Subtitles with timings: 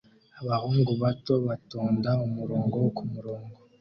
[0.41, 3.57] Abahungu bato batonda umurongo kumurongo